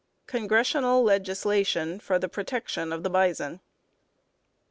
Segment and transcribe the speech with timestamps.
[0.25, 3.59] CONGRESSIONAL LEGISLATION FOR THE PROTECTION OF THE BISON.